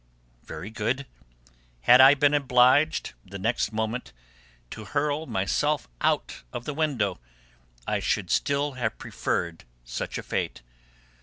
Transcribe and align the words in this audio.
Very 0.41 0.71
good: 0.71 1.05
had 1.81 2.01
I 2.01 2.15
been 2.15 2.33
obliged, 2.33 3.13
the 3.23 3.37
next 3.37 3.71
moment, 3.71 4.13
to 4.71 4.83
hurl 4.85 5.27
myself 5.27 5.87
out 6.01 6.41
of 6.51 6.65
the 6.65 6.73
window, 6.73 7.19
I 7.85 7.99
should 7.99 8.31
still 8.31 8.71
have 8.71 8.97
preferred 8.97 9.63
such 9.83 10.17
a 10.17 10.23
fate. 10.23 10.63